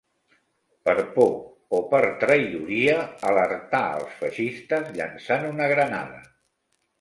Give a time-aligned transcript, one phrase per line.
[0.87, 2.95] Per por o per traïdoria,
[3.33, 6.19] alertà els feixistes llançant una granada